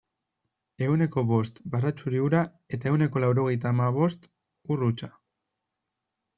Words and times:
Ehuneko 0.85 1.23
bost 1.31 1.61
baratxuri 1.75 2.23
ura 2.29 2.41
eta 2.79 2.91
ehuneko 2.93 3.23
laurogeita 3.27 3.73
hamabost 3.75 4.29
ur 4.77 4.85
hutsa. 4.89 5.15